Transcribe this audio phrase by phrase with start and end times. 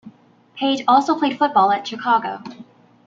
[0.55, 2.41] Page also played football at Chicago.